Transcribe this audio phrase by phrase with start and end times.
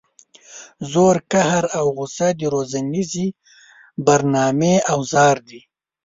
[0.91, 3.27] زور قهر او غصه د روزنیزې
[4.05, 5.61] برنامې اوزار دي.